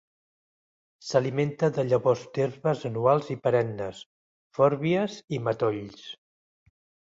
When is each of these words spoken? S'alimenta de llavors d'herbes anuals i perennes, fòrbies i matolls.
S'alimenta 1.09 1.69
de 1.75 1.85
llavors 1.89 2.23
d'herbes 2.37 2.81
anuals 2.91 3.29
i 3.37 3.39
perennes, 3.45 4.01
fòrbies 4.61 5.21
i 5.39 5.43
matolls. 5.51 6.05